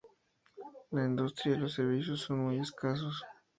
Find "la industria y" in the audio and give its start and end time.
0.89-1.59